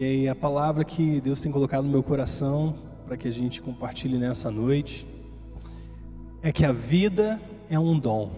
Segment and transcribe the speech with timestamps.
[0.00, 3.60] E aí a palavra que Deus tem colocado no meu coração para que a gente
[3.60, 5.04] compartilhe nessa noite
[6.40, 8.30] é que a vida é um dom.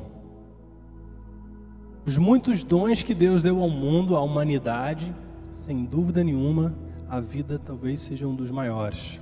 [2.07, 5.15] Os muitos dons que Deus deu ao mundo, à humanidade,
[5.51, 6.75] sem dúvida nenhuma,
[7.11, 9.21] a vida talvez seja um dos maiores.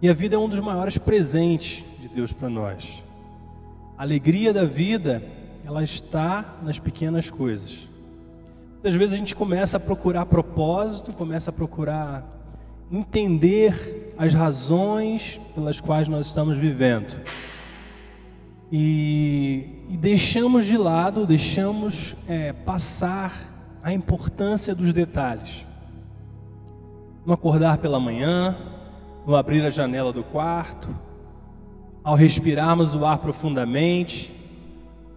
[0.00, 3.02] E a vida é um dos maiores presentes de Deus para nós.
[3.96, 5.20] A alegria da vida,
[5.64, 7.88] ela está nas pequenas coisas.
[8.78, 12.24] Muitas vezes a gente começa a procurar propósito, começa a procurar
[12.92, 17.16] entender as razões pelas quais nós estamos vivendo.
[18.70, 23.32] E, e deixamos de lado, deixamos é, passar
[23.82, 25.66] a importância dos detalhes.
[27.26, 28.56] No acordar pela manhã,
[29.26, 30.88] no abrir a janela do quarto,
[32.04, 34.32] ao respirarmos o ar profundamente,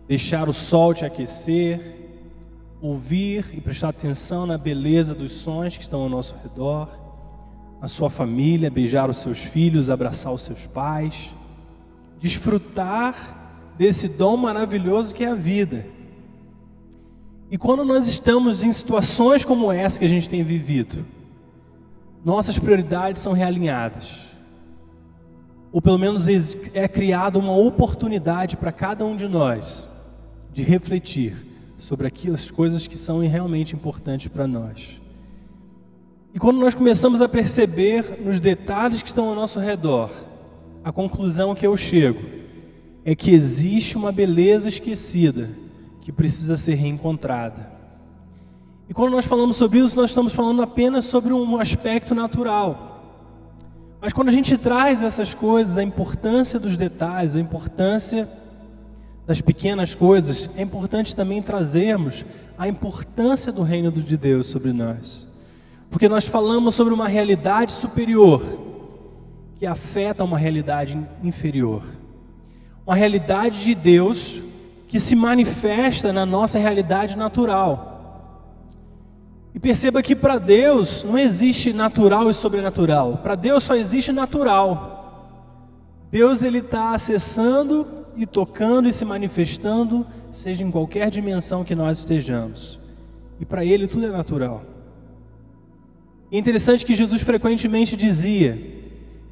[0.08, 2.02] deixar o sol te aquecer,
[2.82, 6.90] ouvir e prestar atenção na beleza dos sons que estão ao nosso redor,
[7.80, 11.32] a sua família, beijar os seus filhos, abraçar os seus pais,
[12.20, 15.86] desfrutar desse dom maravilhoso que é a vida.
[17.52, 21.06] E quando nós estamos em situações como essa que a gente tem vivido,
[22.26, 24.32] nossas prioridades são realinhadas.
[25.72, 26.28] Ou pelo menos
[26.74, 29.88] é criada uma oportunidade para cada um de nós
[30.52, 31.51] de refletir
[31.82, 35.02] sobre aquelas coisas que são realmente importantes para nós.
[36.32, 40.12] E quando nós começamos a perceber nos detalhes que estão ao nosso redor,
[40.84, 42.22] a conclusão que eu chego
[43.04, 45.50] é que existe uma beleza esquecida
[46.02, 47.72] que precisa ser reencontrada.
[48.88, 53.18] E quando nós falamos sobre isso, nós estamos falando apenas sobre um aspecto natural.
[54.00, 58.30] Mas quando a gente traz essas coisas, a importância dos detalhes, a importância
[59.26, 62.26] das pequenas coisas, é importante também trazermos
[62.58, 65.28] a importância do reino de Deus sobre nós.
[65.90, 68.42] Porque nós falamos sobre uma realidade superior
[69.56, 71.84] que afeta uma realidade inferior.
[72.86, 74.42] Uma realidade de Deus
[74.88, 77.92] que se manifesta na nossa realidade natural.
[79.54, 83.20] E perceba que para Deus não existe natural e sobrenatural.
[83.22, 85.30] Para Deus só existe natural.
[86.10, 92.00] Deus ele está acessando e tocando e se manifestando, seja em qualquer dimensão que nós
[92.00, 92.80] estejamos.
[93.40, 94.64] E para Ele tudo é natural.
[96.32, 98.62] É interessante que Jesus frequentemente dizia: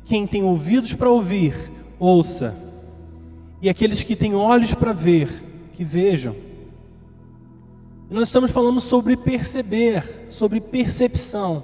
[0.05, 1.55] quem tem ouvidos para ouvir,
[1.99, 2.55] ouça.
[3.61, 5.29] E aqueles que têm olhos para ver,
[5.73, 6.35] que vejam.
[8.09, 11.63] E nós estamos falando sobre perceber, sobre percepção,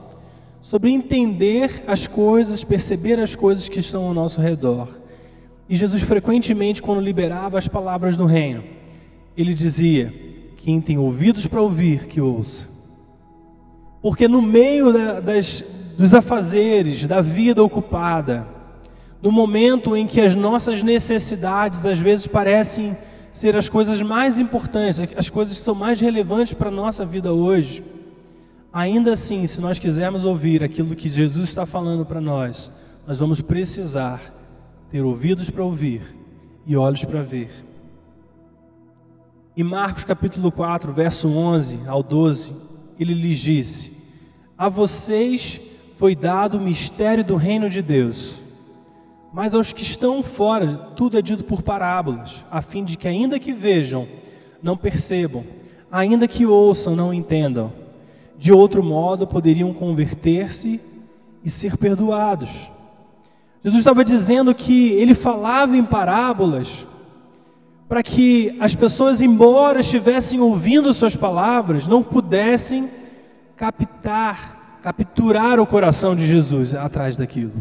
[0.61, 5.04] sobre entender as coisas, perceber as coisas que estão ao nosso redor.
[5.67, 8.63] E Jesus frequentemente, quando liberava as palavras do reino,
[9.35, 10.13] ele dizia:
[10.57, 12.67] Quem tem ouvidos para ouvir, que ouça.
[14.01, 15.63] Porque no meio da, das,
[15.97, 18.47] dos afazeres, da vida ocupada,
[19.21, 22.95] no momento em que as nossas necessidades às vezes parecem
[23.31, 27.33] ser as coisas mais importantes, as coisas que são mais relevantes para a nossa vida
[27.33, 27.83] hoje,
[28.71, 32.71] ainda assim, se nós quisermos ouvir aquilo que Jesus está falando para nós,
[33.07, 34.21] nós vamos precisar
[34.91, 36.15] ter ouvidos para ouvir
[36.65, 37.51] e olhos para ver.
[39.57, 42.53] Em Marcos capítulo 4, verso 11 ao 12,
[42.99, 43.93] ele lhes disse:
[44.57, 45.59] A vocês
[45.97, 48.33] foi dado o mistério do reino de Deus,
[49.33, 53.39] mas aos que estão fora, tudo é dito por parábolas, a fim de que, ainda
[53.39, 54.07] que vejam,
[54.61, 55.43] não percebam,
[55.91, 57.71] ainda que ouçam, não entendam.
[58.37, 60.81] De outro modo, poderiam converter-se
[61.43, 62.69] e ser perdoados.
[63.65, 66.85] Jesus estava dizendo que ele falava em parábolas
[67.89, 72.87] para que as pessoas, embora estivessem ouvindo suas palavras, não pudessem
[73.55, 77.53] captar, capturar o coração de Jesus atrás daquilo.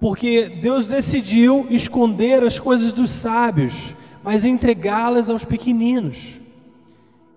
[0.00, 3.94] Porque Deus decidiu esconder as coisas dos sábios,
[4.24, 6.40] mas entregá-las aos pequeninos.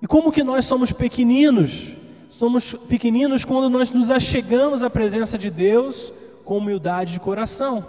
[0.01, 1.91] E como que nós somos pequeninos?
[2.31, 6.11] Somos pequeninos quando nós nos achegamos à presença de Deus
[6.45, 7.85] com humildade de coração.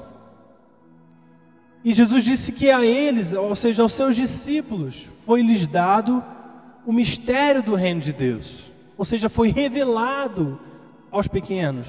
[1.85, 6.25] E Jesus disse que a eles, ou seja, aos seus discípulos, foi-lhes dado
[6.85, 8.65] o mistério do reino de Deus,
[8.99, 10.59] ou seja, foi revelado
[11.11, 11.87] aos pequenos.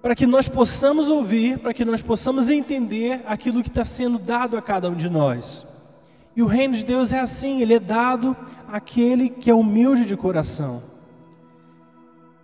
[0.00, 4.56] Para que nós possamos ouvir, para que nós possamos entender aquilo que está sendo dado
[4.56, 5.66] a cada um de nós.
[6.34, 8.34] E o reino de Deus é assim, ele é dado
[8.66, 10.91] àquele que é humilde de coração.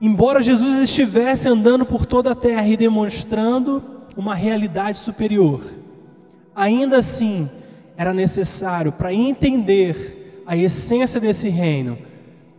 [0.00, 3.83] Embora Jesus estivesse andando por toda a terra e demonstrando
[4.17, 5.62] uma realidade superior,
[6.55, 7.49] ainda assim
[7.97, 11.99] era necessário para entender a essência desse reino,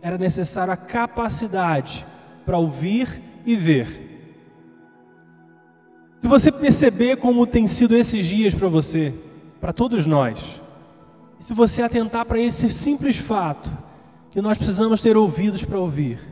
[0.02, 2.06] era necessária a capacidade
[2.44, 4.08] para ouvir e ver.
[6.20, 9.14] Se você perceber como tem sido esses dias para você,
[9.58, 10.60] para todos nós,
[11.38, 13.70] se você atentar para esse simples fato,
[14.30, 16.29] que nós precisamos ter ouvidos para ouvir,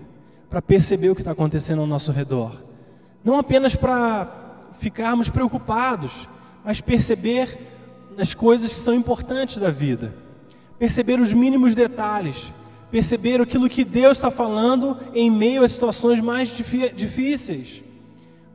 [0.49, 2.63] para perceber o que está acontecendo ao nosso redor,
[3.25, 4.29] não apenas para
[4.79, 6.29] ficarmos preocupados,
[6.65, 7.59] mas perceber
[8.19, 10.15] as coisas que são importantes da vida,
[10.79, 12.53] perceber os mínimos detalhes,
[12.91, 17.83] perceber aquilo que Deus está falando em meio às situações mais difíceis.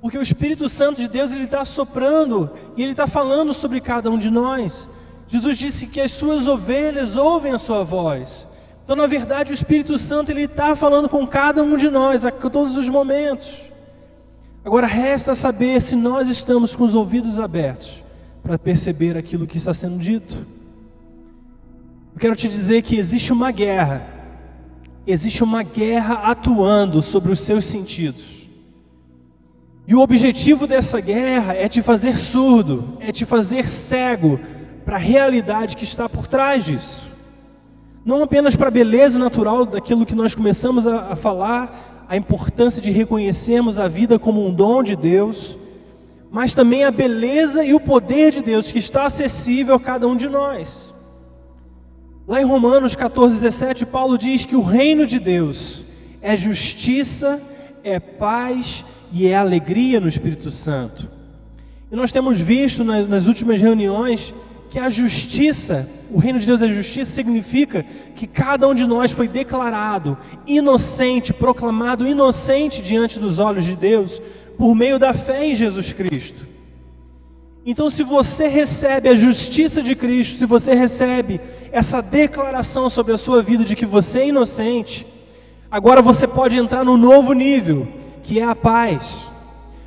[0.02, 4.12] Porque o Espírito Santo de Deus ele está soprando e ele está falando sobre cada
[4.12, 4.90] um de nós.
[5.28, 8.46] Jesus disse que as suas ovelhas ouvem a sua voz.
[8.84, 12.32] Então, na verdade, o Espírito Santo ele está falando com cada um de nós a
[12.32, 13.62] todos os momentos.
[14.66, 18.04] Agora resta saber se nós estamos com os ouvidos abertos
[18.42, 20.46] para perceber aquilo que está sendo dito.
[22.14, 24.06] Eu quero te dizer que existe uma guerra,
[25.08, 28.48] existe uma guerra atuando sobre os seus sentidos.
[29.88, 34.40] E o objetivo dessa guerra é te fazer surdo, é te fazer cego
[34.86, 37.13] para a realidade que está por trás disso.
[38.06, 42.82] Não apenas para a beleza natural daquilo que nós começamos a, a falar, a importância
[42.82, 45.58] de reconhecermos a vida como um dom de Deus,
[46.30, 50.18] mas também a beleza e o poder de Deus que está acessível a cada um
[50.18, 50.94] de nós.
[52.28, 55.84] Lá em Romanos 14, 17, Paulo diz que o reino de Deus
[56.22, 57.42] é justiça,
[57.84, 61.10] é paz e é alegria no Espírito Santo.
[61.92, 64.34] E nós temos visto nas, nas últimas reuniões
[64.74, 67.86] que a justiça, o reino de Deus é justiça, significa
[68.16, 70.18] que cada um de nós foi declarado
[70.48, 74.20] inocente, proclamado inocente diante dos olhos de Deus,
[74.58, 76.48] por meio da fé em Jesus Cristo.
[77.64, 81.40] Então, se você recebe a justiça de Cristo, se você recebe
[81.72, 85.06] essa declaração sobre a sua vida de que você é inocente,
[85.70, 87.88] agora você pode entrar no novo nível,
[88.24, 89.28] que é a paz.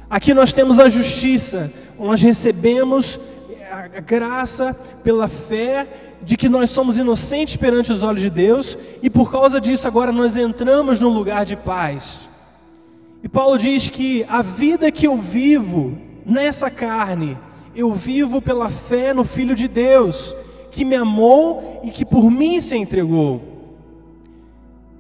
[0.09, 3.19] Aqui nós temos a justiça, nós recebemos
[3.71, 5.87] a graça pela fé
[6.23, 10.13] de que nós somos inocentes perante os olhos de Deus e por causa disso agora
[10.13, 12.29] nós entramos num lugar de paz.
[13.23, 17.37] E Paulo diz que a vida que eu vivo nessa carne,
[17.75, 20.35] eu vivo pela fé no Filho de Deus,
[20.71, 23.43] que me amou e que por mim se entregou.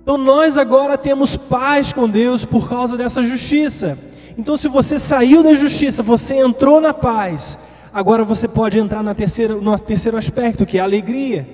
[0.02, 3.98] Então nós agora temos paz com Deus por causa dessa justiça.
[4.38, 7.58] Então, se você saiu da justiça, você entrou na paz,
[7.96, 11.48] agora você pode entrar na terceira, no terceiro aspecto, que é a alegria.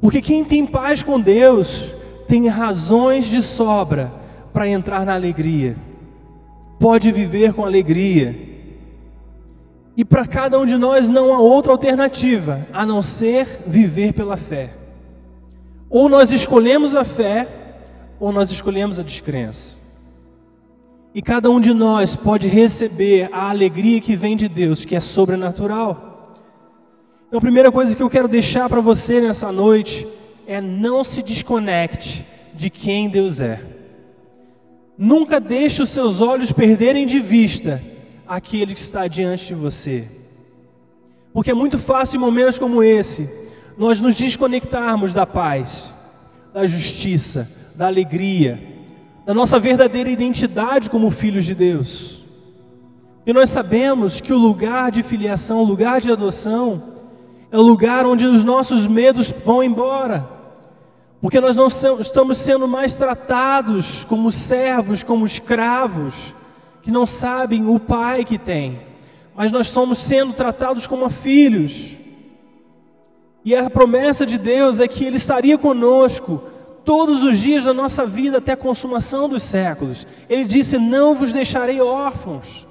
[0.00, 1.88] Porque quem tem paz com Deus
[2.26, 4.10] tem razões de sobra
[4.52, 5.76] para entrar na alegria,
[6.80, 8.34] pode viver com alegria.
[9.96, 14.36] E para cada um de nós não há outra alternativa a não ser viver pela
[14.36, 14.70] fé.
[15.88, 17.46] Ou nós escolhemos a fé,
[18.18, 19.76] ou nós escolhemos a descrença.
[21.14, 25.00] E cada um de nós pode receber a alegria que vem de Deus, que é
[25.00, 26.34] sobrenatural.
[27.28, 30.06] Então, a primeira coisa que eu quero deixar para você nessa noite
[30.44, 33.60] é não se desconecte de quem Deus é.
[34.98, 37.80] Nunca deixe os seus olhos perderem de vista
[38.26, 40.08] aquele que está diante de você.
[41.32, 43.28] Porque é muito fácil em momentos como esse
[43.76, 45.94] nós nos desconectarmos da paz,
[46.52, 48.73] da justiça, da alegria,
[49.24, 52.22] da nossa verdadeira identidade como filhos de Deus.
[53.26, 56.82] E nós sabemos que o lugar de filiação, o lugar de adoção,
[57.50, 60.28] é o lugar onde os nossos medos vão embora,
[61.22, 66.34] porque nós não estamos sendo mais tratados como servos, como escravos,
[66.82, 68.80] que não sabem o pai que tem,
[69.34, 71.92] mas nós somos sendo tratados como filhos.
[73.42, 76.42] E a promessa de Deus é que Ele estaria conosco
[76.84, 80.06] todos os dias da nossa vida até a consumação dos séculos.
[80.28, 82.66] Ele disse: Não vos deixarei órfãos.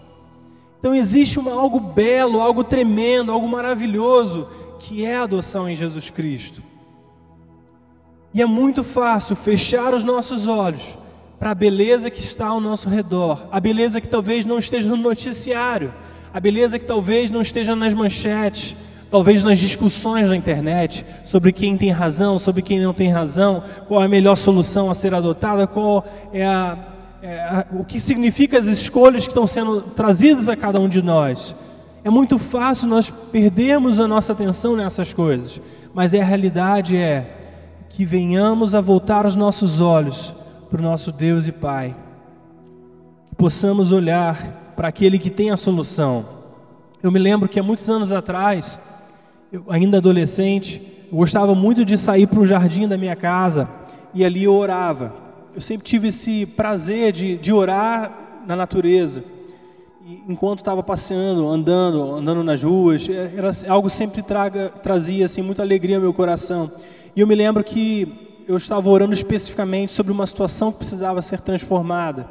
[0.80, 4.48] Então existe uma, algo belo, algo tremendo, algo maravilhoso,
[4.80, 6.62] que é a adoção em Jesus Cristo.
[8.34, 10.98] E é muito fácil fechar os nossos olhos
[11.40, 14.98] para a beleza que está ao nosso redor, a beleza que talvez não esteja no
[14.98, 15.94] noticiário,
[16.34, 18.76] a beleza que talvez não esteja nas manchetes,
[19.14, 24.02] talvez nas discussões na internet sobre quem tem razão, sobre quem não tem razão, qual
[24.02, 26.04] é a melhor solução a ser adotada, qual
[26.34, 26.76] é, a,
[27.22, 31.04] é a, o que significa as escolhas que estão sendo trazidas a cada um de
[31.04, 31.54] nós.
[32.04, 35.62] É muito fácil nós perdermos a nossa atenção nessas coisas,
[35.94, 37.38] mas a realidade é
[37.90, 40.34] que venhamos a voltar os nossos olhos
[40.72, 41.96] para o nosso Deus e Pai,
[43.30, 46.26] que possamos olhar para aquele que tem a solução.
[47.04, 48.80] Eu me lembro que há muitos anos atrás,
[49.54, 50.82] eu, ainda adolescente,
[51.12, 53.70] eu gostava muito de sair para o jardim da minha casa
[54.12, 55.14] e ali eu orava.
[55.54, 59.24] Eu sempre tive esse prazer de, de orar na natureza.
[60.04, 65.44] E enquanto estava passeando, andando, andando nas ruas, é, era algo sempre traga, trazia assim
[65.44, 66.72] muita alegria ao meu coração.
[67.16, 71.40] E eu me lembro que eu estava orando especificamente sobre uma situação que precisava ser
[71.40, 72.28] transformada.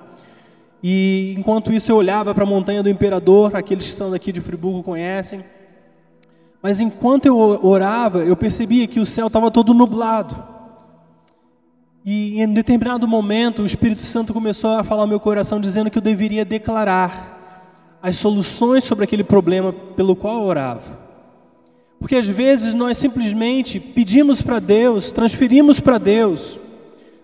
[0.83, 4.41] E enquanto isso eu olhava para a montanha do imperador, aqueles que são daqui de
[4.41, 5.45] Friburgo conhecem.
[6.63, 10.43] Mas enquanto eu orava, eu percebia que o céu estava todo nublado.
[12.05, 15.99] E em determinado momento o Espírito Santo começou a falar ao meu coração dizendo que
[15.99, 21.01] eu deveria declarar as soluções sobre aquele problema pelo qual eu orava.
[21.99, 26.59] Porque às vezes nós simplesmente pedimos para Deus, transferimos para Deus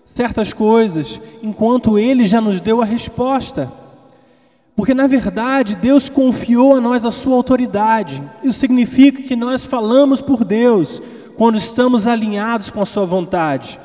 [0.04, 3.70] certas coisas, enquanto Ele já nos deu a resposta.
[4.78, 8.22] Porque na verdade Deus confiou a nós a sua autoridade.
[8.44, 11.02] Isso significa que nós falamos por Deus
[11.36, 13.76] quando estamos alinhados com a sua vontade.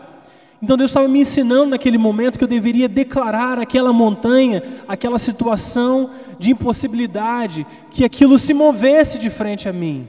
[0.62, 6.12] Então Deus estava me ensinando naquele momento que eu deveria declarar aquela montanha, aquela situação
[6.38, 10.08] de impossibilidade, que aquilo se movesse de frente a mim.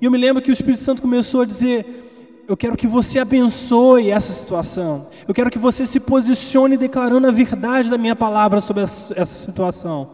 [0.00, 2.03] E eu me lembro que o Espírito Santo começou a dizer:
[2.46, 5.06] Eu quero que você abençoe essa situação.
[5.26, 10.10] Eu quero que você se posicione declarando a verdade da minha palavra sobre essa situação.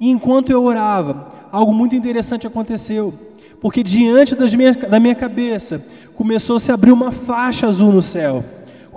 [0.00, 3.14] E enquanto eu orava, algo muito interessante aconteceu.
[3.60, 8.44] Porque diante da minha cabeça começou a se abrir uma faixa azul no céu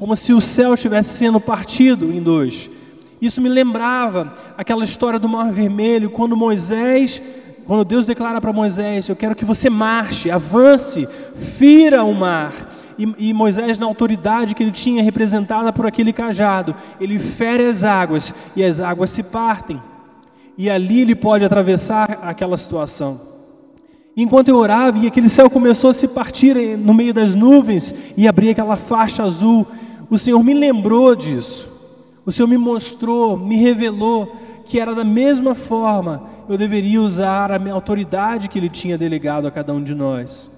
[0.01, 2.67] como se o céu estivesse sendo partido em dois.
[3.21, 7.21] Isso me lembrava aquela história do Mar Vermelho, quando Moisés,
[7.65, 11.07] quando Deus declara para Moisés: Eu quero que você marche, avance,
[11.57, 12.77] fira o mar.
[12.97, 17.83] E, e, Moisés, na autoridade que ele tinha representada por aquele cajado, ele fere as
[17.83, 19.81] águas e as águas se partem.
[20.57, 23.21] E ali ele pode atravessar aquela situação.
[24.15, 28.27] Enquanto eu orava, e aquele céu começou a se partir no meio das nuvens e
[28.27, 29.65] abrir aquela faixa azul
[30.11, 31.65] o Senhor me lembrou disso.
[32.25, 34.35] O Senhor me mostrou, me revelou
[34.71, 39.45] que era da mesma forma eu deveria usar a minha autoridade que Ele tinha delegado
[39.45, 40.49] a cada um de nós.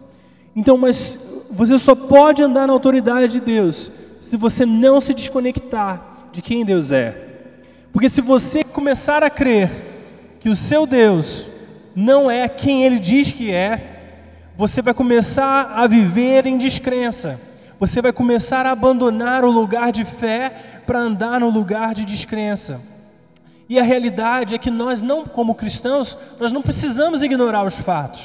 [0.55, 3.91] Então, mas você só pode andar na autoridade de Deus
[4.21, 7.17] se você não se desconectar de quem Deus é.
[7.91, 9.71] Porque se você começar a crer
[10.39, 11.49] que o seu Deus
[11.95, 14.19] não é quem Ele diz que é,
[14.55, 17.39] você vai começar a viver em descrença
[17.79, 20.53] você vai começar a abandonar o lugar de fé
[20.85, 22.79] para andar no lugar de descrença.
[23.73, 28.21] E a realidade é que nós não, como cristãos, nós não precisamos ignorar os fatos.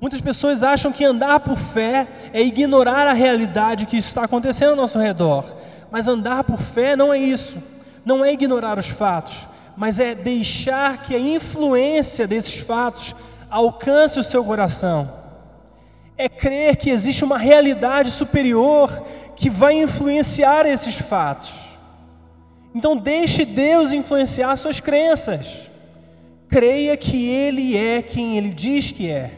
[0.00, 4.76] Muitas pessoas acham que andar por fé é ignorar a realidade que está acontecendo ao
[4.76, 5.44] nosso redor.
[5.90, 7.62] Mas andar por fé não é isso.
[8.02, 9.46] Não é ignorar os fatos,
[9.76, 13.14] mas é deixar que a influência desses fatos
[13.50, 15.12] alcance o seu coração
[16.16, 19.02] é crer que existe uma realidade superior
[19.36, 21.65] que vai influenciar esses fatos.
[22.76, 25.62] Então, deixe Deus influenciar suas crenças.
[26.46, 29.30] Creia que Ele é quem Ele diz que é.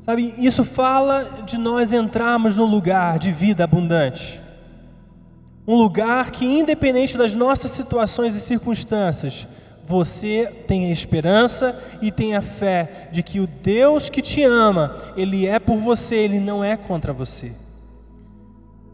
[0.00, 4.40] Sabe, isso fala de nós entrarmos num lugar de vida abundante.
[5.68, 9.46] Um lugar que, independente das nossas situações e circunstâncias,
[9.86, 15.12] você tem a esperança e tem a fé de que o Deus que te ama,
[15.18, 17.63] Ele é por você, Ele não é contra você.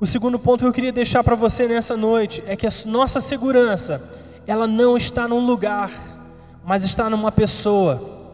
[0.00, 3.20] O segundo ponto que eu queria deixar para você nessa noite é que a nossa
[3.20, 4.02] segurança,
[4.46, 5.90] ela não está num lugar,
[6.64, 8.32] mas está numa pessoa.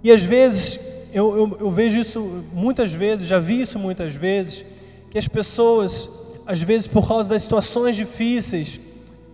[0.00, 0.78] E às vezes,
[1.12, 4.64] eu, eu, eu vejo isso muitas vezes, já vi isso muitas vezes,
[5.10, 6.08] que as pessoas,
[6.46, 8.78] às vezes por causa das situações difíceis,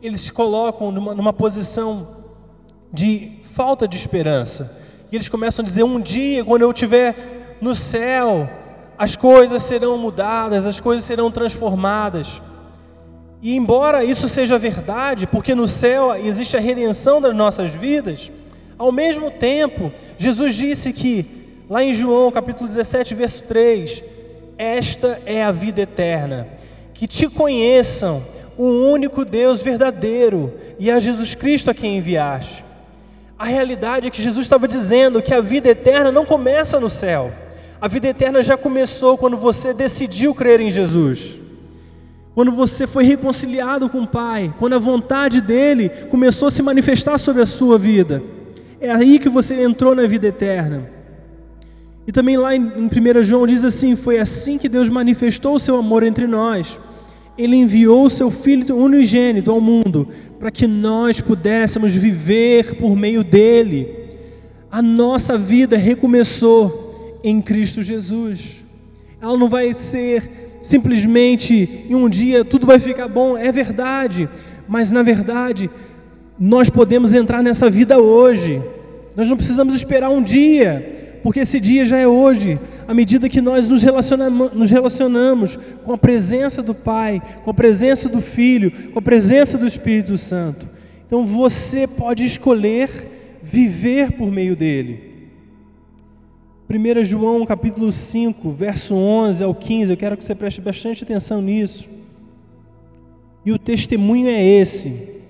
[0.03, 2.17] eles se colocam numa, numa posição
[2.91, 4.75] de falta de esperança.
[5.13, 8.49] E eles começam a dizer: um dia, quando eu estiver no céu,
[8.99, 12.43] as coisas serão mudadas, as coisas serão transformadas.
[13.41, 18.33] E embora isso seja verdade, porque no céu existe a redenção das nossas vidas,
[18.77, 21.25] ao mesmo tempo, Jesus disse que,
[21.71, 24.03] lá em João capítulo 17, verso 3,
[24.57, 26.49] esta é a vida eterna,
[26.93, 28.23] que te conheçam,
[28.57, 32.65] o único Deus verdadeiro, e a Jesus Cristo a quem enviaste.
[33.39, 37.33] A realidade é que Jesus estava dizendo que a vida eterna não começa no céu.
[37.81, 41.37] A vida eterna já começou quando você decidiu crer em Jesus.
[42.35, 47.19] Quando você foi reconciliado com o Pai, quando a vontade dele começou a se manifestar
[47.19, 48.23] sobre a sua vida.
[48.81, 50.89] É aí que você entrou na vida eterna.
[52.07, 55.77] E também lá em 1 João diz assim: Foi assim que Deus manifestou o seu
[55.77, 56.79] amor entre nós
[57.39, 60.09] ele enviou o seu Filho unigênito ao mundo
[60.41, 63.95] para que nós pudéssemos viver por meio dele.
[64.69, 66.88] A nossa vida recomeçou
[67.29, 68.65] em Cristo Jesus.
[69.21, 74.29] Ela não vai ser simplesmente em um dia tudo vai ficar bom, é verdade,
[74.67, 75.71] mas na verdade
[76.39, 78.63] nós podemos entrar nessa vida hoje.
[79.17, 83.41] Nós não precisamos esperar um dia, porque esse dia já é hoje, à medida que
[83.41, 88.71] nós nos relacionamos, nos relacionamos com a presença do Pai, com a presença do Filho,
[88.93, 90.69] com a presença do Espírito Santo.
[91.07, 92.89] Então você pode escolher
[93.43, 95.08] viver por meio dele.
[96.71, 101.41] 1 João capítulo 5, verso 11 ao 15, eu quero que você preste bastante atenção
[101.41, 101.89] nisso.
[103.43, 105.23] E o testemunho é esse: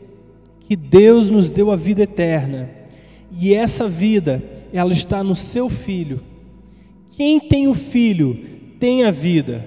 [0.58, 2.68] que Deus nos deu a vida eterna,
[3.30, 4.42] e essa vida,
[4.72, 6.18] ela está no seu Filho.
[7.10, 8.36] Quem tem o Filho
[8.80, 9.64] tem a vida.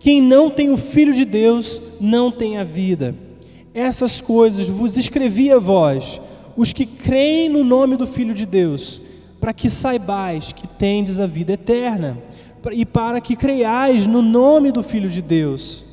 [0.00, 3.14] Quem não tem o Filho de Deus não tem a vida.
[3.72, 6.20] Essas coisas vos escrevi a vós,
[6.56, 9.05] os que creem no nome do Filho de Deus
[9.46, 12.18] para que saibais que tendes a vida eterna
[12.72, 15.84] e para que creiais no nome do Filho de Deus.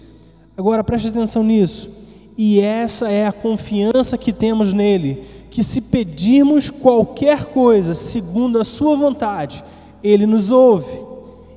[0.57, 1.87] Agora preste atenção nisso.
[2.35, 8.63] E essa é a confiança que temos nele, que se pedirmos qualquer coisa segundo a
[8.63, 9.63] sua vontade,
[10.03, 10.99] ele nos ouve.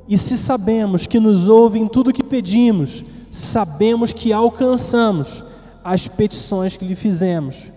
[0.06, 5.42] E se sabemos que nos ouve em tudo que pedimos, sabemos que alcançamos
[5.82, 7.74] as petições que lhe fizemos.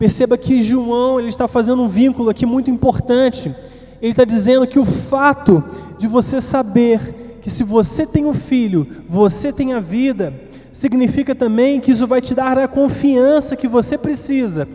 [0.00, 3.54] Perceba que João ele está fazendo um vínculo aqui muito importante.
[4.00, 5.62] Ele está dizendo que o fato
[5.98, 10.32] de você saber que se você tem um filho, você tem a vida,
[10.72, 14.66] significa também que isso vai te dar a confiança que você precisa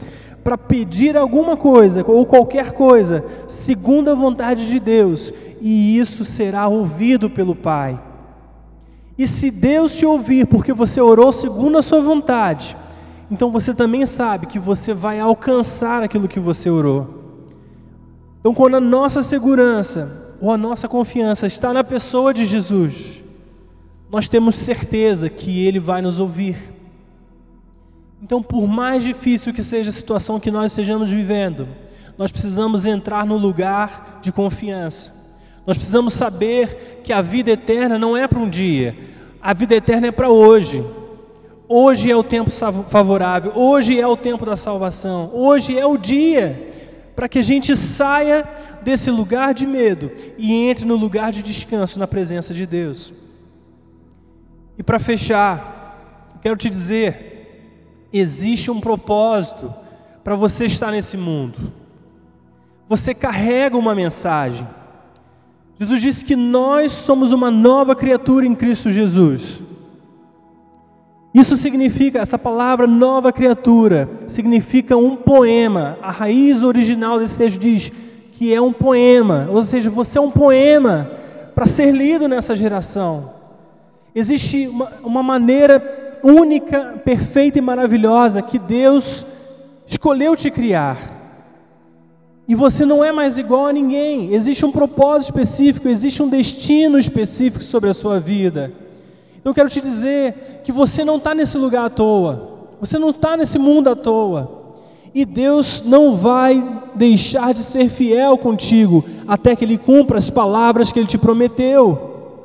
[0.43, 6.67] para pedir alguma coisa ou qualquer coisa, segundo a vontade de Deus, e isso será
[6.67, 7.99] ouvido pelo Pai.
[9.17, 12.77] E se Deus te ouvir porque você orou segundo a sua vontade,
[13.29, 17.23] então você também sabe que você vai alcançar aquilo que você orou.
[18.39, 23.23] Então, quando a nossa segurança ou a nossa confiança está na pessoa de Jesus,
[24.11, 26.55] nós temos certeza que Ele vai nos ouvir.
[28.21, 31.67] Então, por mais difícil que seja a situação que nós estejamos vivendo,
[32.17, 35.13] nós precisamos entrar no lugar de confiança.
[35.65, 38.95] Nós precisamos saber que a vida eterna não é para um dia,
[39.41, 40.83] a vida eterna é para hoje.
[41.67, 42.51] Hoje é o tempo
[42.89, 46.73] favorável, hoje é o tempo da salvação, hoje é o dia
[47.15, 48.47] para que a gente saia
[48.83, 53.13] desse lugar de medo e entre no lugar de descanso na presença de Deus.
[54.77, 59.73] E para fechar, quero te dizer: existe um propósito
[60.23, 61.73] para você estar nesse mundo.
[62.87, 64.67] Você carrega uma mensagem.
[65.79, 69.61] Jesus disse que nós somos uma nova criatura em Cristo Jesus.
[71.35, 75.97] Isso significa, essa palavra nova criatura, significa um poema.
[76.01, 77.91] A raiz original desse texto diz
[78.31, 81.11] que é um poema, ou seja, você é um poema
[81.53, 83.33] para ser lido nessa geração.
[84.15, 89.25] Existe uma, uma maneira única, perfeita e maravilhosa que Deus
[89.85, 90.97] escolheu te criar.
[92.47, 94.33] E você não é mais igual a ninguém.
[94.33, 98.84] Existe um propósito específico, existe um destino específico sobre a sua vida.
[99.45, 103.37] Eu quero te dizer que você não está nesse lugar à toa, você não está
[103.37, 104.63] nesse mundo à toa.
[105.13, 110.91] E Deus não vai deixar de ser fiel contigo até que Ele cumpra as palavras
[110.91, 112.41] que Ele te prometeu.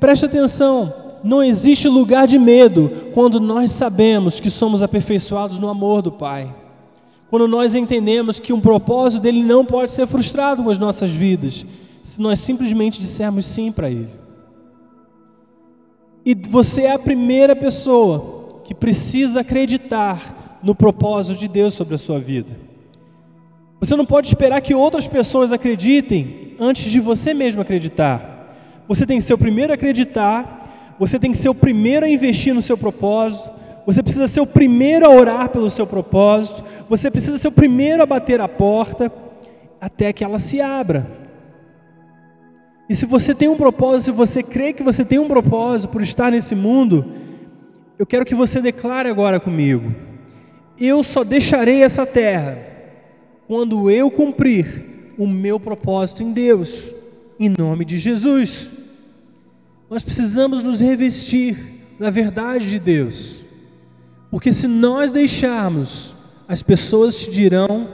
[0.00, 6.00] Preste atenção, não existe lugar de medo quando nós sabemos que somos aperfeiçoados no amor
[6.00, 6.52] do Pai.
[7.28, 11.66] Quando nós entendemos que um propósito dele não pode ser frustrado com as nossas vidas,
[12.02, 14.23] se nós simplesmente dissermos sim para Ele.
[16.24, 21.98] E você é a primeira pessoa que precisa acreditar no propósito de Deus sobre a
[21.98, 22.48] sua vida.
[23.78, 28.54] Você não pode esperar que outras pessoas acreditem antes de você mesmo acreditar.
[28.88, 32.08] Você tem que ser o primeiro a acreditar, você tem que ser o primeiro a
[32.08, 33.50] investir no seu propósito,
[33.84, 38.02] você precisa ser o primeiro a orar pelo seu propósito, você precisa ser o primeiro
[38.02, 39.12] a bater a porta
[39.78, 41.23] até que ela se abra.
[42.88, 46.02] E se você tem um propósito, se você crê que você tem um propósito por
[46.02, 47.04] estar nesse mundo,
[47.98, 49.94] eu quero que você declare agora comigo:
[50.78, 52.58] eu só deixarei essa terra
[53.46, 56.78] quando eu cumprir o meu propósito em Deus,
[57.38, 58.68] em nome de Jesus.
[59.88, 61.56] Nós precisamos nos revestir
[61.98, 63.38] da verdade de Deus,
[64.30, 66.14] porque se nós deixarmos,
[66.46, 67.88] as pessoas te dirão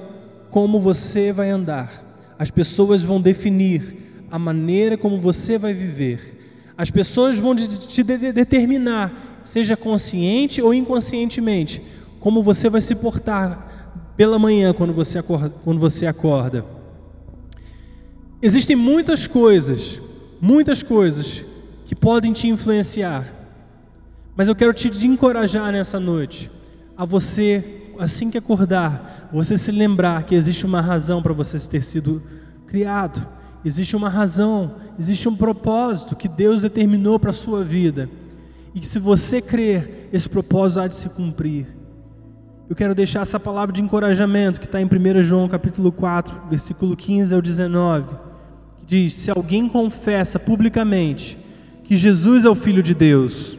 [0.50, 2.04] como você vai andar,
[2.38, 6.72] as pessoas vão definir a maneira como você vai viver.
[6.76, 11.82] As pessoas vão te determinar, seja consciente ou inconscientemente,
[12.18, 15.50] como você vai se portar pela manhã quando você acorda.
[15.64, 16.64] Quando você acorda.
[18.42, 20.00] Existem muitas coisas,
[20.40, 21.42] muitas coisas
[21.84, 23.26] que podem te influenciar.
[24.34, 26.50] Mas eu quero te encorajar nessa noite
[26.96, 27.64] a você,
[27.98, 32.22] assim que acordar, você se lembrar que existe uma razão para você ter sido
[32.66, 33.26] criado.
[33.64, 38.08] Existe uma razão, existe um propósito que Deus determinou para a sua vida.
[38.74, 41.66] E que se você crer, esse propósito há de se cumprir.
[42.68, 46.96] Eu quero deixar essa palavra de encorajamento que está em 1 João capítulo 4, versículo
[46.96, 48.14] 15 ao 19,
[48.78, 51.36] que diz: Se alguém confessa publicamente
[51.82, 53.58] que Jesus é o Filho de Deus,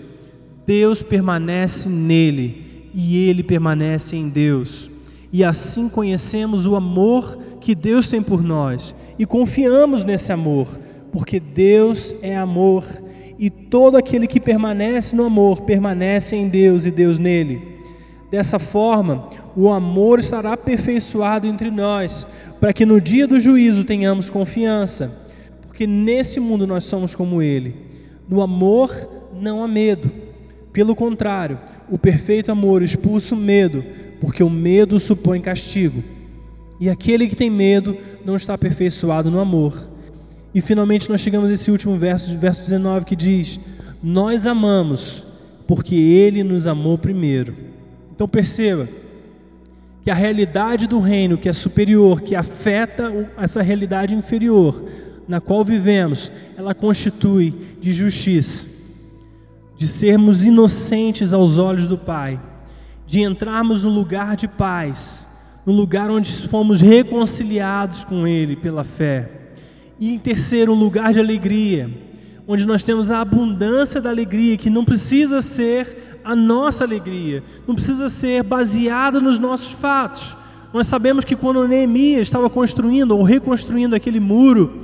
[0.65, 4.89] Deus permanece nele e ele permanece em Deus.
[5.33, 10.67] E assim conhecemos o amor que Deus tem por nós e confiamos nesse amor,
[11.12, 12.84] porque Deus é amor
[13.39, 17.80] e todo aquele que permanece no amor permanece em Deus e Deus nele.
[18.30, 22.26] Dessa forma, o amor estará aperfeiçoado entre nós,
[22.60, 25.30] para que no dia do juízo tenhamos confiança,
[25.67, 27.76] porque nesse mundo nós somos como ele.
[28.30, 30.10] No amor não há medo.
[30.71, 33.84] Pelo contrário, o perfeito amor expulsa o medo,
[34.21, 36.02] porque o medo supõe castigo.
[36.81, 39.87] E aquele que tem medo não está aperfeiçoado no amor.
[40.51, 43.59] E finalmente nós chegamos a esse último verso, verso 19, que diz:
[44.01, 45.23] Nós amamos,
[45.67, 47.55] porque Ele nos amou primeiro.
[48.15, 48.89] Então perceba
[50.03, 54.83] que a realidade do reino que é superior, que afeta essa realidade inferior
[55.27, 58.65] na qual vivemos, ela constitui de justiça,
[59.77, 62.41] de sermos inocentes aos olhos do Pai,
[63.05, 65.27] de entrarmos no lugar de paz,
[65.65, 69.30] no lugar onde fomos reconciliados com Ele pela fé.
[70.00, 71.89] E em terceiro, um lugar de alegria,
[72.47, 77.76] onde nós temos a abundância da alegria que não precisa ser a nossa alegria, não
[77.76, 80.36] precisa ser baseada nos nossos fatos.
[80.74, 84.84] Nós sabemos que quando Neemias estava construindo ou reconstruindo aquele muro,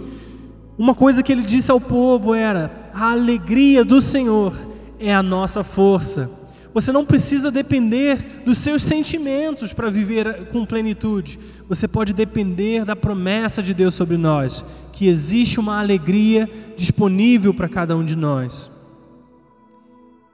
[0.77, 4.53] uma coisa que ele disse ao povo era: a alegria do Senhor
[4.99, 6.36] é a nossa força.
[6.77, 11.39] Você não precisa depender dos seus sentimentos para viver com plenitude.
[11.67, 14.63] Você pode depender da promessa de Deus sobre nós,
[14.93, 18.69] que existe uma alegria disponível para cada um de nós.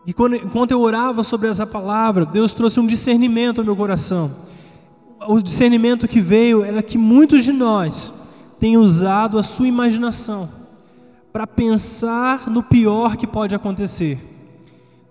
[0.05, 4.29] E quando, enquanto eu orava sobre essa palavra, Deus trouxe um discernimento ao meu coração.
[5.25, 8.13] O discernimento que veio era que muitos de nós
[8.59, 10.49] têm usado a sua imaginação
[11.31, 14.32] para pensar no pior que pode acontecer.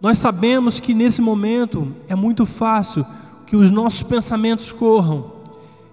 [0.02, 3.06] Nós sabemos que nesse momento é muito fácil
[3.46, 5.32] que os nossos pensamentos corram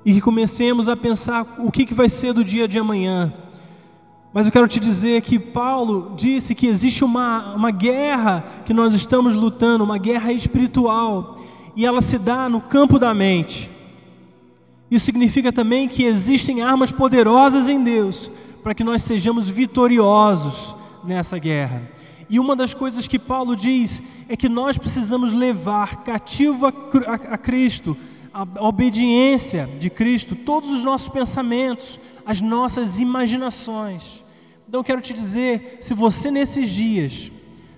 [0.03, 3.33] e que comecemos a pensar o que, vai ser do dia de amanhã
[4.31, 8.93] mas eu quero te dizer que Paulo disse que existe uma, uma guerra que nós
[8.93, 11.39] estamos lutando, uma guerra espiritual,
[11.75, 13.69] e ela se dá no campo da mente.
[14.89, 18.29] Isso significa também que existem armas poderosas em Deus
[18.61, 21.81] para que nós sejamos vitoriosos nessa guerra.
[22.29, 26.73] E uma das coisas que Paulo diz é que nós precisamos levar cativo a,
[27.07, 27.97] a, a Cristo,
[28.33, 34.23] a obediência de Cristo, todos os nossos pensamentos, as nossas imaginações.
[34.67, 37.31] Então quero te dizer, se você nesses dias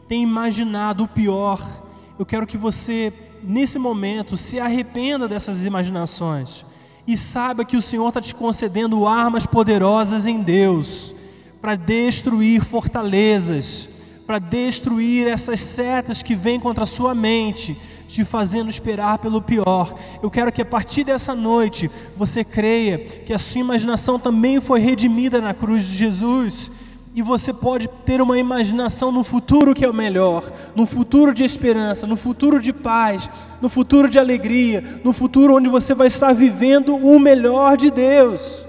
[0.09, 1.81] tem imaginado o pior,
[2.19, 6.65] eu quero que você nesse momento se arrependa dessas imaginações
[7.07, 11.15] e saiba que o Senhor está te concedendo armas poderosas em Deus
[11.61, 13.87] para destruir fortalezas,
[14.31, 19.93] para destruir essas setas que vêm contra a sua mente, te fazendo esperar pelo pior.
[20.23, 24.79] Eu quero que a partir dessa noite você creia que a sua imaginação também foi
[24.79, 26.71] redimida na cruz de Jesus.
[27.13, 31.43] E você pode ter uma imaginação no futuro que é o melhor, no futuro de
[31.43, 33.29] esperança, no futuro de paz,
[33.61, 38.65] no futuro de alegria, no futuro onde você vai estar vivendo o melhor de Deus,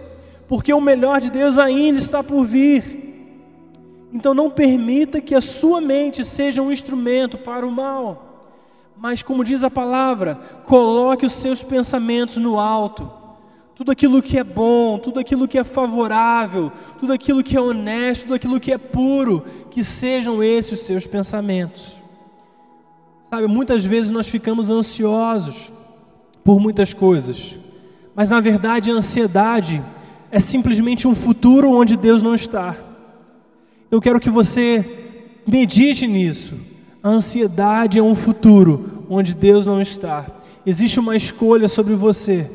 [0.48, 3.01] porque o melhor de Deus ainda está por vir.
[4.12, 8.28] Então não permita que a sua mente seja um instrumento para o mal.
[8.96, 13.10] Mas, como diz a palavra, coloque os seus pensamentos no alto.
[13.74, 16.70] Tudo aquilo que é bom, tudo aquilo que é favorável,
[17.00, 21.06] tudo aquilo que é honesto, tudo aquilo que é puro, que sejam esses os seus
[21.06, 21.96] pensamentos.
[23.24, 25.72] Sabe, muitas vezes nós ficamos ansiosos
[26.44, 27.58] por muitas coisas,
[28.14, 29.82] mas na verdade a ansiedade
[30.30, 32.91] é simplesmente um futuro onde Deus não está.
[33.92, 34.82] Eu quero que você
[35.46, 36.54] medite nisso.
[37.02, 40.24] A ansiedade é um futuro onde Deus não está.
[40.64, 42.50] Existe uma escolha sobre você,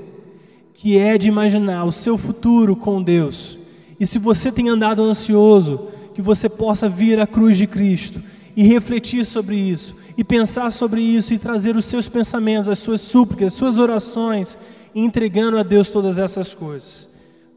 [0.73, 3.55] que é de imaginar o seu futuro com Deus.
[3.99, 8.19] E se você tem andado ansioso, que você possa vir à cruz de Cristo
[8.55, 13.01] e refletir sobre isso, e pensar sobre isso, e trazer os seus pensamentos, as suas
[13.01, 14.57] súplicas, as suas orações,
[14.95, 17.07] entregando a Deus todas essas coisas.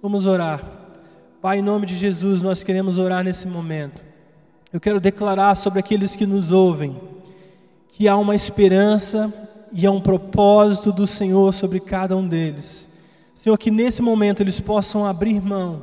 [0.03, 0.80] Vamos orar.
[1.41, 4.11] Pai, em nome de Jesus, nós queremos orar nesse momento
[4.73, 6.97] eu quero declarar sobre aqueles que nos ouvem
[7.89, 9.33] que há uma esperança
[9.73, 12.89] e há um propósito do Senhor sobre cada um deles.
[13.35, 15.83] Senhor, que nesse momento eles possam abrir mão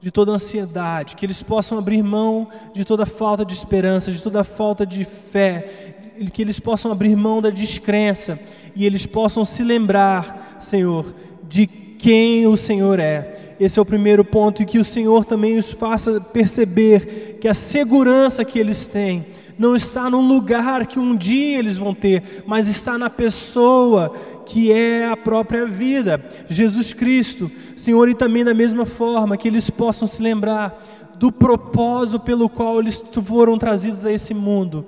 [0.00, 4.42] de toda ansiedade, que eles possam abrir mão de toda falta de esperança, de toda
[4.42, 8.38] falta de fé, que eles possam abrir mão da descrença
[8.74, 11.14] e eles possam se lembrar, Senhor,
[11.46, 11.66] de
[12.02, 13.54] quem o Senhor é.
[13.60, 17.54] Esse é o primeiro ponto e que o Senhor também os faça perceber que a
[17.54, 19.24] segurança que eles têm
[19.56, 24.12] não está num lugar que um dia eles vão ter, mas está na pessoa
[24.44, 29.70] que é a própria vida, Jesus Cristo, Senhor, e também da mesma forma que eles
[29.70, 30.82] possam se lembrar
[31.14, 34.84] do propósito pelo qual eles foram trazidos a esse mundo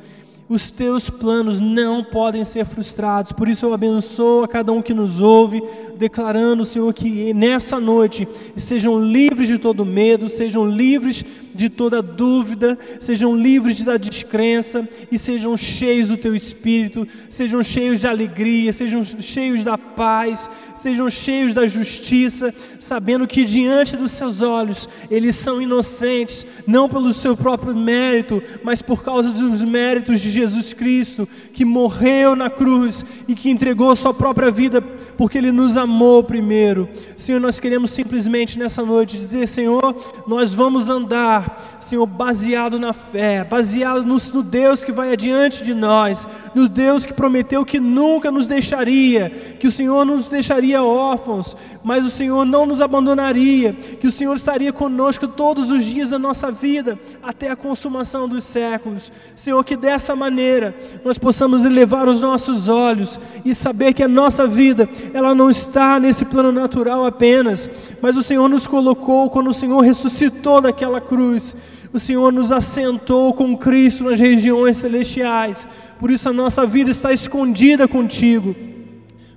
[0.48, 3.32] os teus planos não podem ser frustrados.
[3.32, 5.62] Por isso eu abençoo a cada um que nos ouve,
[5.96, 11.24] declarando, Senhor, que nessa noite sejam livres de todo medo, sejam livres
[11.54, 18.00] de toda dúvida, sejam livres da descrença e sejam cheios do teu espírito, sejam cheios
[18.00, 24.42] de alegria, sejam cheios da paz, sejam cheios da justiça, sabendo que diante dos seus
[24.42, 30.30] olhos eles são inocentes, não pelo seu próprio mérito, mas por causa dos méritos de
[30.30, 34.80] Jesus Cristo, que morreu na cruz e que entregou sua própria vida
[35.16, 36.88] porque Ele nos amou primeiro.
[37.16, 39.94] Senhor, nós queremos simplesmente nessa noite dizer: Senhor,
[40.26, 41.43] nós vamos andar,
[41.80, 47.04] Senhor, baseado na fé, baseado no, no Deus que vai adiante de nós, no Deus
[47.04, 49.30] que prometeu que nunca nos deixaria,
[49.60, 54.10] que o Senhor não nos deixaria órfãos, mas o Senhor não nos abandonaria, que o
[54.10, 59.12] Senhor estaria conosco todos os dias da nossa vida, até a consumação dos séculos.
[59.36, 64.46] Senhor, que dessa maneira nós possamos elevar os nossos olhos e saber que a nossa
[64.46, 67.68] vida, ela não está nesse plano natural apenas,
[68.00, 71.00] mas o Senhor nos colocou quando o Senhor ressuscitou daquela
[71.34, 71.56] cruz.
[71.92, 75.66] O Senhor nos assentou com Cristo nas regiões celestiais.
[75.98, 78.54] Por isso a nossa vida está escondida contigo.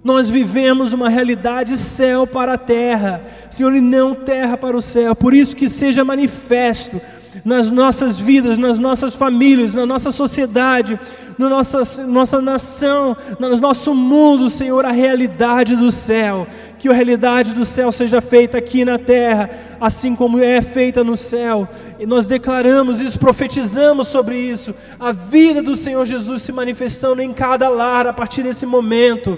[0.04, 5.16] Nós vivemos uma realidade céu para a terra, Senhor, e não terra para o céu.
[5.16, 7.02] Por isso que seja manifesto
[7.44, 11.00] nas nossas vidas, nas nossas famílias, na nossa sociedade,
[11.38, 16.48] na nossa, nossa nação, no nosso mundo, Senhor, a realidade do céu.
[16.78, 19.50] Que a realidade do céu seja feita aqui na terra,
[19.82, 21.68] assim como é feita no céu.
[22.00, 27.34] E nós declaramos isso, profetizamos sobre isso, a vida do Senhor Jesus se manifestando em
[27.34, 29.38] cada lar a partir desse momento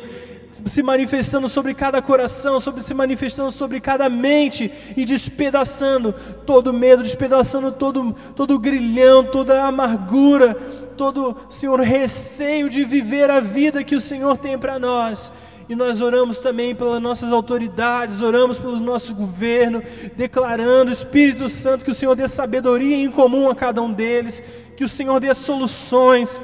[0.51, 6.13] se manifestando sobre cada coração, sobre se manifestando sobre cada mente e despedaçando
[6.45, 10.55] todo medo, despedaçando todo todo grilhão, toda amargura,
[10.97, 15.31] todo Senhor receio de viver a vida que o Senhor tem para nós.
[15.69, 19.83] E nós oramos também pelas nossas autoridades, oramos pelo nosso governo,
[20.17, 24.41] declarando, Espírito Santo, que o Senhor dê sabedoria em comum a cada um deles,
[24.75, 26.41] que o Senhor dê soluções,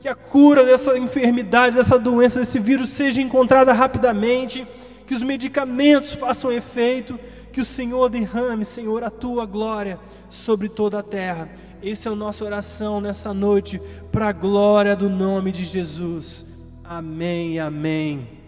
[0.00, 4.64] que a cura dessa enfermidade, dessa doença, desse vírus seja encontrada rapidamente,
[5.08, 7.18] que os medicamentos façam efeito,
[7.52, 9.98] que o Senhor derrame, Senhor, a tua glória
[10.30, 11.50] sobre toda a terra.
[11.82, 16.46] Essa é a nossa oração nessa noite, para a glória do nome de Jesus.
[16.84, 18.41] Amém, amém.